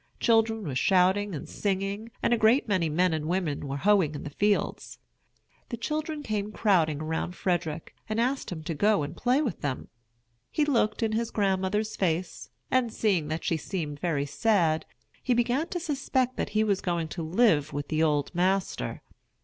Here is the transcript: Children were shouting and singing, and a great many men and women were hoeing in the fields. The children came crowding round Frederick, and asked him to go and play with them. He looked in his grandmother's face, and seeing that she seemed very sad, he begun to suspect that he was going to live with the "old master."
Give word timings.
Children 0.19 0.63
were 0.63 0.73
shouting 0.73 1.35
and 1.35 1.47
singing, 1.47 2.09
and 2.23 2.33
a 2.33 2.37
great 2.39 2.67
many 2.67 2.89
men 2.89 3.13
and 3.13 3.27
women 3.27 3.67
were 3.67 3.77
hoeing 3.77 4.15
in 4.15 4.23
the 4.23 4.31
fields. 4.31 4.97
The 5.69 5.77
children 5.77 6.23
came 6.23 6.51
crowding 6.51 6.97
round 7.03 7.35
Frederick, 7.35 7.93
and 8.09 8.19
asked 8.19 8.51
him 8.51 8.63
to 8.63 8.73
go 8.73 9.03
and 9.03 9.15
play 9.15 9.43
with 9.43 9.61
them. 9.61 9.89
He 10.49 10.65
looked 10.65 11.03
in 11.03 11.11
his 11.11 11.29
grandmother's 11.29 11.95
face, 11.95 12.49
and 12.71 12.91
seeing 12.91 13.27
that 13.27 13.43
she 13.43 13.57
seemed 13.57 13.99
very 13.99 14.25
sad, 14.25 14.87
he 15.21 15.35
begun 15.35 15.67
to 15.67 15.79
suspect 15.79 16.35
that 16.35 16.49
he 16.57 16.63
was 16.63 16.81
going 16.81 17.07
to 17.09 17.21
live 17.21 17.71
with 17.71 17.89
the 17.89 18.01
"old 18.01 18.33
master." 18.33 19.03